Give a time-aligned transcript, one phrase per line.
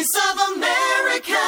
[0.00, 1.40] Voice of America.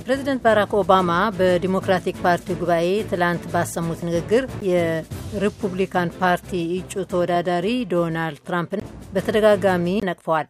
[0.00, 8.82] ፕሬዚደንት ባራክ ኦባማ በዲሞክራቲክ ፓርቲ ጉባኤ ትላንት ባሰሙት ንግግር የሪፑብሊካን ፓርቲ እጩ ተወዳዳሪ ዶናልድ ትራምፕን
[9.14, 10.46] በተደጋጋሚ ነቅፈዋል።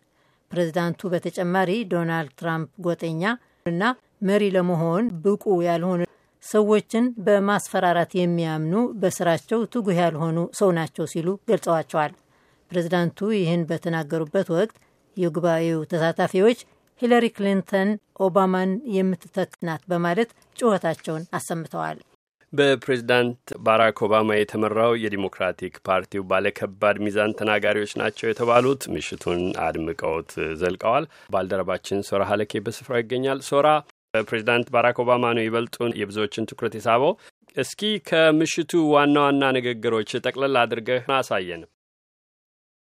[0.51, 3.23] ፕሬዚዳንቱ በተጨማሪ ዶናልድ ትራምፕ ጎጠኛ
[3.67, 3.83] እና
[4.31, 6.03] መሪ ለመሆን ብቁ ያልሆኑ
[6.45, 12.13] ሰዎችን በማስፈራራት የሚያምኑ በስራቸው ትጉህ ያልሆኑ ሰው ናቸው ሲሉ ገልጸዋቸዋል።
[12.71, 14.77] ፕሬዚዳንቱ ይህን በተናገሩበት ወቅት
[15.17, 16.59] የጉባኤው ተሳታፊዎች
[17.03, 17.89] ሂለሪ ክሊንተን
[18.21, 21.99] ኦባማን የምትተክ ናት በማለት ጩኸታቸውን አሰምተዋል።
[22.53, 32.05] በፕሬዚዳንት ባራክ ኦባማ የተመራው የዲሞክራቲክ ፓርቲው ባለከባድ ሚዛን ተናጋሪዎች ናቸው የተባሉት ምሽቱን አድምቀውት ዘልቀዋል። ባልደረባችን
[32.09, 33.69] ሶራ ሀለኬ በስፍራው ይገኛል። ሶራ፣
[34.25, 37.13] ፕሬዚዳንት ባራክ ኦባማ ነው ይበልጡን የብዙዎችን ትኩረት የሳበው።
[37.57, 41.63] እስኪ ከምሽቱ ዋና ዋና ንግግሮች ጠቅለል አድርገህ አሳየን።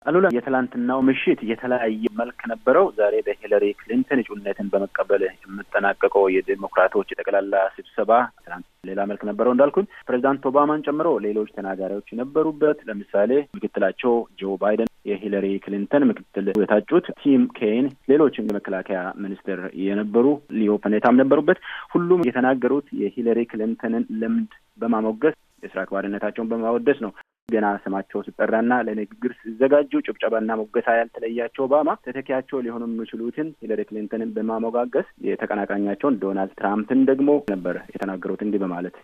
[0.06, 8.12] አሉላ የትላንትናው ምሽት የተለያየ መልክ ነበረው። ዛሬ በሂለሪ ክሊንተን እጩነትን በመቀበል የምጠናቀቀው የዴሞክራቶች ጠቅላላ ስብሰባ
[8.40, 14.90] ትናንት ሌላ መልክ ነበረው እንዳልኩኝ ፕሬዚዳንት ኦባማን ጨምሮ ሌሎች ተናጋሪዎች የነበሩበት፣ ለምሳሌ ምክትላቸው ጆ ባይደን፣
[15.06, 20.26] የሂለሪ ክሊንተን ምክትል የታጩት ቲም ኬን፣ ሌሎችም የመከላከያ ሚኒስትር የነበሩ
[20.58, 21.60] ሊዮ ፐኔታም ነበሩበት።
[21.94, 27.12] ሁሉም የተናገሩት የሂለሪ ክሊንተንን ልምድ በማሞገስ የስራ አክባሪነታቸውን በማወደስ ነው።
[27.50, 35.08] ገና ስማቸው ሲጠራና ለንግግር ሲዘጋጁ ጭብጨባና ሞገሳ ያልተለያቸው ኦባማ ተተኪያቸው ሊሆኑ የሚችሉትን ሂለሪ ክሊንተንን በማሞጋገስ
[35.30, 38.96] የተቀናቃኛቸውን ዶናልድ ትራምፕን ደግሞ ነበር የተናገሩት እንዲህ በማለት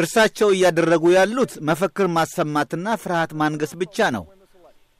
[0.00, 4.24] እርሳቸው እያደረጉ ያሉት መፈክር ማሰማትና ፍርሃት ማንገስ ብቻ ነው።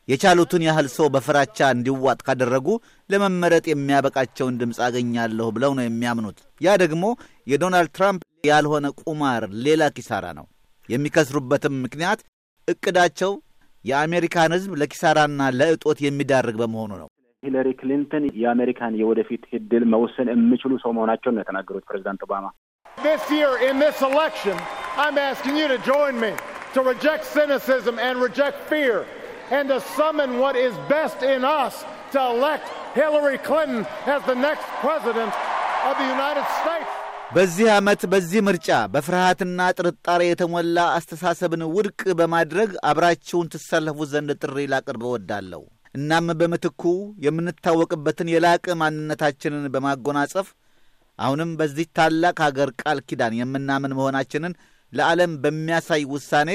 [0.08, 2.68] የቻሉትን ያህል ሰው በፍራቻ እንዲዋጥ ካደረጉ
[3.10, 7.04] ለመመረጥ የሚያበቃቸውን ድምፅ አገኛለሁ ብለው ነው የሚያምኑት። ያ ደግሞ
[7.46, 10.46] የዶናልድ ትራምፕ ያልሆነ ቁማር፣ ሌላ ኪሳራ ነው።
[10.88, 12.20] የሚከስሩበትም ምክንያት
[12.68, 13.32] እቅዳቸው
[13.84, 17.08] የአሜሪካን ሕዝብ ለኪሳራና ለእጦት የሚዳርግ በመሆኑ ነው።
[17.42, 22.46] ሂለሪ ክሊንተን የአሜሪካን የወደፊት ዕድል መወሰን የሚችሉ ሰው መሆናቸውን ነው የተናገሩት ፕሬዚዳንት ኦባማ
[29.50, 31.74] And to summon what is best in us
[32.12, 35.32] to elect Hillary Clinton as the next president
[35.82, 36.90] of the United States.
[37.34, 45.02] በዚህ ዓመት በዚህ ምርጫ በፍርሃትና ጥርጣሬ የተሞላ አስተሳሰብን ውድቅ በማድረግ አብራችሁን ትሰለፉ ዘንድ ጥሪ ላቅርብ
[45.08, 45.62] እወዳለሁ።
[45.94, 46.82] እናም በምትኩ
[47.26, 50.48] የምንታወቅበትን የላቀ ማንነታችንን በማጎናጸፍ
[51.18, 54.52] አሁንም በዚህ ታላቅ ሀገር ቃል ኪዳን የምናምን መሆናችንን
[54.92, 56.50] ለዓለም በሚያሳይ ውሳኔ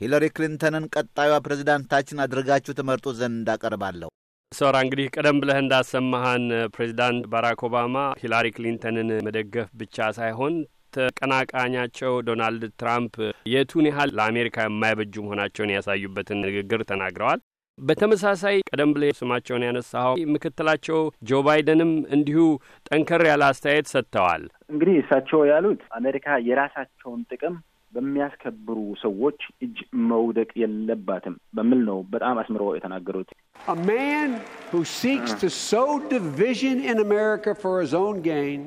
[0.00, 4.08] ሂለሪ ክሊንተንን ቀጣዩዋ ፕሬዚዳንታችን አድርጋችሁ ትመርጡ ዘንድ እንዳቀርባለሁ።
[4.52, 6.44] ሶራ እንግዲህ ቀደም ብለህ እንዳሰማሃን
[6.74, 10.54] ፕሬዚዳንት ባራክ ኦባማ ሂላሪ ክሊንተንን መደገፍ ብቻ ሳይሆን
[10.94, 13.14] ተቀናቃኛቸው ዶናልድ ትራምፕ
[13.52, 17.40] የቱን ያህል ለአሜሪካ የማይበጁ መሆናቸውን ያሳዩበትን ንግግር ተናግረዋል።
[17.78, 22.40] በተመሳሳይ ቀደም ብለህ ስማቸውን ያነሳኸው ምክትላቸው ጆ ባይደንም እንዲሁ
[22.88, 27.54] ጠንከር ያለ አስተያየት ሰጥተዋል። እንግዲህ እሳቸው ያሉት አሜሪካ የራሳቸውን ጥቅም
[27.92, 29.78] በሚያስከብሩ ሰዎች እጅ
[30.10, 33.30] መውደቅ የለባትም በሚል ነው በጣም አስምሮ የተናገሩት።
[33.68, 34.28] A man
[34.72, 38.60] who seeks to sow division in America for his own gain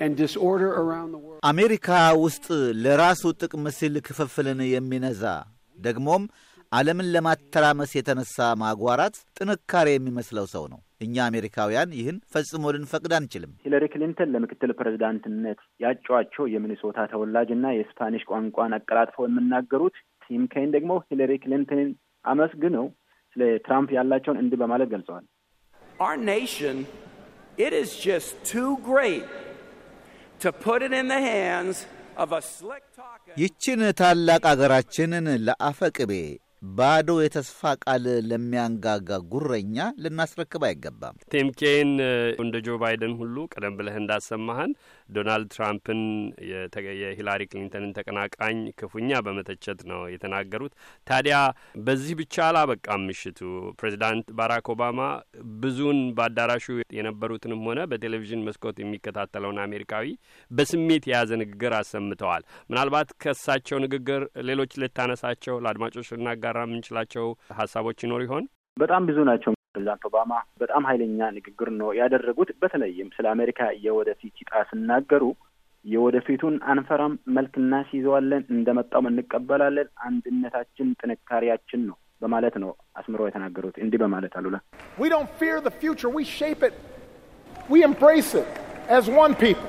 [0.00, 1.40] and disorder around the world.
[1.52, 1.88] አሜሪካ
[2.24, 2.46] ውስጥ
[2.84, 5.22] ለራሱ ጥቅም ሲል ክፍፍልን የሚነዛ
[5.78, 6.22] ደግሞም
[6.72, 13.84] ዓለምን ለማተራመስ የተነሳ ማጓራት ጥንካሬ የሚመስለው ሰው ነው። እኛ አሜሪካውያን ይህን ፈጽሞ ልንፈቅድ አንችልም። ሂለሪ
[13.92, 21.90] ክሊንተን ለምክትል ፕሬዚዳንትነት ያጯቸው የሚኒሶታ ተወላጅና የስፓኒሽ ቋንቋን አቀላጥፈው የሚናገሩት ቲም ኬን ደግሞ ሂለሪ ክሊንተንን
[22.24, 22.86] አመስግነው
[23.36, 25.26] ስለ ትራምፕ ያላቸውን እንዲህ በማለት ገልጸዋል።
[26.00, 26.76] Our nation,
[27.58, 29.26] it is just too great
[30.40, 31.78] to put it in the hands
[32.16, 33.34] of a slick talking.
[33.42, 36.12] ይችን ታላቅ አገራችንን ለአፈ ቅቤ
[36.62, 41.90] ባዶ የተስፋ ቃል ለሚያንጋጋ ጉረኛ ልናስረክብ አይገባም። ቲም ኬን
[42.42, 44.72] እንደ ጆ ባይደን ሁሉ ቀደም ብለህ እንዳሰማህን
[45.10, 46.00] ዶናልድ ትራምፕን
[47.00, 50.72] የሂላሪ ክሊንተንን ተቀናቃኝ ክፉኛ በመተቸት ነው የተናገሩት።
[51.06, 51.36] ታዲያ
[51.86, 53.40] በዚህ ብቻ አላበቃም ምሽቱ።
[53.80, 55.00] ፕሬዚዳንት ባራክ ኦባማ
[55.60, 56.66] ብዙውን በአዳራሹ
[56.98, 60.06] የነበሩትንም ሆነ በቴሌቪዥን መስኮት የሚከታተለውን አሜሪካዊ
[60.50, 64.20] በስሜት የያዘ ንግግር አሰምተዋል። ምናልባት ከእሳቸው ንግግር
[64.50, 67.26] ሌሎች ልታነሳቸው ለአድማጮች ልናጋራ የምንችላቸው
[67.60, 68.44] ሀሳቦች ይኖር ይሆን?
[68.76, 74.52] በጣም ብዙ ናቸው። ፕሬዚዳንት ኦባማ በጣም ኃይለኛ ንግግር ነው ያደረጉት። በተለይም ስለ አሜሪካ የወደፊት ዕጣ
[74.70, 75.24] ሲናገሩ
[75.84, 82.70] የወደፊቱን አንፈራም፣ መልክ እናስይዘዋለን፣ እንደመጣው እንቀበላለን፣ አንድነታችን ጥንካሬያችን ነው በማለት ነው
[83.00, 84.56] አስምረው የተናገሩት። እንዲህ በማለት አሉላ
[84.98, 86.74] We don't fear the future, we shape it.
[87.70, 88.48] We embrace it
[88.90, 89.68] as one people.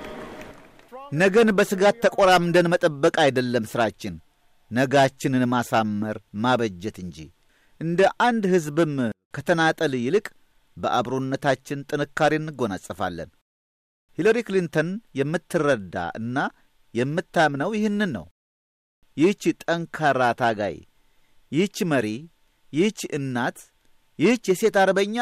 [1.14, 4.14] ነገን በስጋት ተቆራምደን መጠበቅ አይደለም ሥራችን፣
[4.72, 7.18] ነጋችንን ማሳመር ማበጀት እንጂ።
[7.82, 8.94] እንደ አንድ ሕዝብም
[9.34, 10.26] ከተናጠል ይልቅ
[10.78, 13.30] በአብሮነታችን ጥንካሬ እንጎናጸፋለን።
[14.18, 14.90] ሂለሪ ክሊንተን
[15.20, 16.38] የምትረዳ እና
[16.94, 18.26] የምታምነው ይህንን ነው።
[19.18, 20.76] ይህች ጠንካራ ታጋይ፣
[21.52, 22.08] ይህች መሪ፣
[22.74, 23.58] ይህች እናት፣
[24.20, 25.16] ይህች የሴት አርበኛ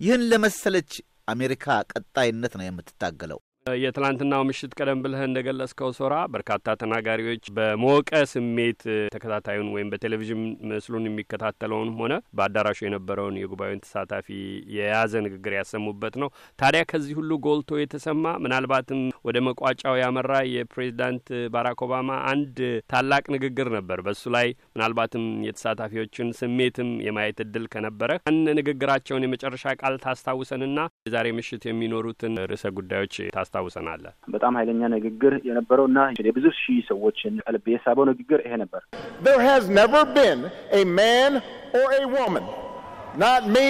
[0.00, 0.92] ይህን ለመሰለች
[1.28, 8.80] አሜሪካ ቀጣይነት ነው የምትታገለው። የትላንትናው ምሽት ቀደም ብለህ እንደ ገለጽከው ሶራ በርካታ ተናጋሪዎች በሞቀ ስሜት
[9.14, 14.28] ተከታታዩን ወይም በቴሌቪዥን ምስሉን የሚከታተለውንም ሆነ በአዳራሹ የነበረውን የጉባኤውን ተሳታፊ
[14.76, 18.10] የያዘ ንግግር ያሰሙበት ነው። ታዲያ ከዚህ ሁሉ ጎልቶ የተሰማ
[18.44, 22.58] ምናልባትም ወደ መቋጫው ያመራ የፕሬዚዳንት ባራክ ኦባማ አንድ
[22.92, 29.94] ታላቅ ንግግር ነበር። በሱ ላይ ምናልባትም የተሳታፊዎችን ስሜትም የማየት እድል ከነበረ ያን ንግግራቸውን የመጨረሻ ቃል
[30.04, 33.14] ታስታውሰንና የዛሬ ምሽት የሚኖሩትን ርዕሰ ጉዳዮች
[33.54, 38.82] ታስታውሰናለህ። በጣም ኃይለኛ ንግግር የነበረውና የብዙ ሺህ ሰዎችን ቀልብ የሳበው ንግግር ይሄ ነበር።
[39.22, 40.40] There has never been
[40.72, 41.32] a man
[41.74, 42.44] or a woman,
[43.16, 43.68] not me,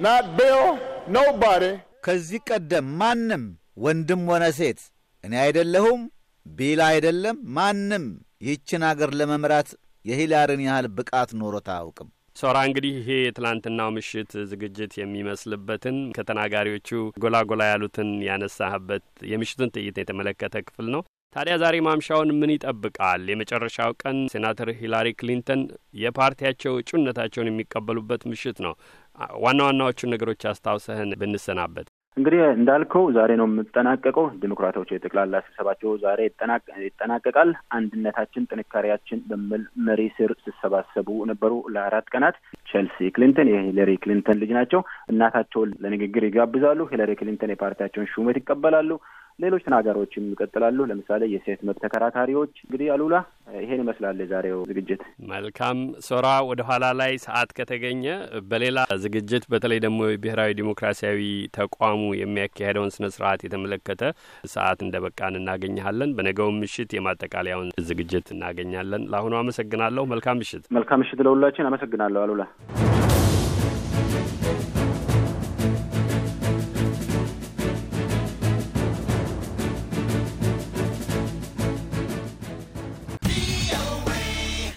[0.00, 0.64] not Bill,
[1.10, 1.72] nobody,
[2.06, 3.44] ከዚህ ቀደም ማንም
[3.84, 4.80] ወንድም ሆነ ሴት
[5.24, 6.00] እኔ አይደለሁም
[6.46, 8.04] ቢል አይደለም ማንም
[8.44, 9.68] ይህችን አገር ለመምራት
[10.04, 12.08] የሂላርን ያህል ብቃት ኖሮት አያውቅም።
[12.38, 16.88] ሶራ እንግዲህ ይሄ የትላንትናው ምሽት ዝግጅት የሚመስልበትን ከተናጋሪዎቹ
[17.22, 21.02] ጎላ ጎላ ያሉትን ያነሳህበት የምሽቱን ትዕይንት የተመለከተ ክፍል ነው።
[21.36, 23.22] ታዲያ ዛሬ ማምሻውን ምን ይጠብቃል?
[23.30, 25.62] የመጨረሻው ቀን ሴናተር ሂላሪ ክሊንተን
[26.02, 28.74] የፓርቲያቸው እጩነታቸውን የሚቀበሉበት ምሽት ነው።
[29.42, 31.88] ዋና ዋናዎቹን ነገሮች አስታውሰህን ብንሰናበት።
[32.18, 36.20] እንግዲህ እንዳልከው ዛሬ ነው የምጠናቀቀው። ዲሞክራቶች የጠቅላላ ስብሰባቸው ዛሬ
[36.86, 42.38] ይጠናቀቃል። አንድነታችን ጥንካሬያችን በሚል መሪ ስር ሲሰባሰቡ ነበሩ ለአራት ቀናት።
[42.70, 44.82] ቼልሲ ክሊንተን የሂለሪ ክሊንተን ልጅ ናቸው።
[45.12, 48.90] እናታቸውን ለንግግር ይጋብዛሉ። ሂለሪ ክሊንተን የፓርቲያቸውን ሹመት ይቀበላሉ።
[49.38, 53.16] ሌሎች ተናጋሪዎችም ይቀጥላሉ። ለምሳሌ የሴት መብት ተከራካሪዎች። እንግዲህ አሉላ
[53.58, 58.04] ይሄን ይመስላል የዛሬው ዝግጅት። መልካም ሶራ፣ ወደ ኋላ ላይ ሰዓት ከተገኘ
[58.50, 58.74] በሌላ
[59.04, 61.20] ዝግጅት በተለይ ደግሞ የብሔራዊ ዲሞክራሲያዊ
[61.58, 64.02] ተቋሙ የሚያካሄደውን ስነ ስርዓት የተመለከተ
[64.52, 71.22] ሰዓት እንደ በቃን እናገኘሃለን። በነገውም ምሽት የማጠቃለያውን ዝግጅት እናገኛለን። ለአሁኑ አመሰግናለሁ። መልካም ምሽት። መልካም ምሽት
[71.26, 72.44] ለሁላችን። አመሰግናለሁ አሉላ።